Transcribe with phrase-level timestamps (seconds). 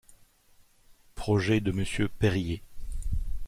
[1.13, 2.63] Projet de Monsieur Périer.